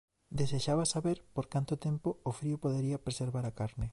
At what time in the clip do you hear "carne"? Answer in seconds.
3.59-3.87